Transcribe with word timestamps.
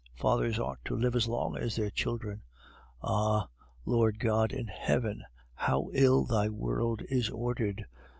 Fathers 0.17 0.57
ought 0.57 0.83
to 0.85 0.95
live 0.95 1.15
as 1.15 1.27
long 1.27 1.55
as 1.55 1.75
their 1.75 1.91
children. 1.91 2.41
Ah! 3.03 3.47
Lord 3.85 4.17
God 4.19 4.51
in 4.51 4.65
heaven! 4.65 5.21
how 5.53 5.91
ill 5.93 6.25
Thy 6.25 6.49
world 6.49 7.03
is 7.09 7.29
ordered! 7.29 7.85